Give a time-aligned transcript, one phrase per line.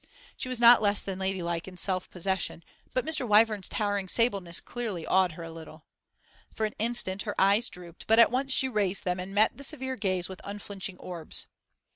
[0.35, 3.27] She was not less than ladylike in self possession, but Mr.
[3.27, 5.83] Wyvern's towering sableness clearly awed her a little.
[6.55, 9.63] For an instant her eyes drooped, but at once she raised them and met the
[9.63, 11.45] severe gaze with unflinching orbs.